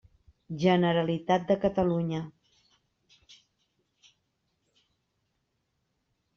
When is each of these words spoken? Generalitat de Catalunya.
Generalitat 0.61 1.45
de 1.51 1.57
Catalunya. 1.65 2.21